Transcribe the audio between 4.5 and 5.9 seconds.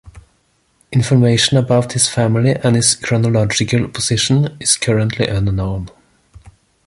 is currently unknown.